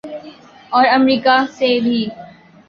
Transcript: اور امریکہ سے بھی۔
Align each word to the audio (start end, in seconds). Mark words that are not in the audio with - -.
اور 0.71 0.85
امریکہ 0.91 1.37
سے 1.53 1.79
بھی۔ 1.79 1.99